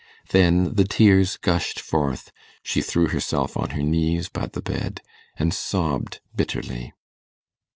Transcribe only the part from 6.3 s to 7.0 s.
bitterly.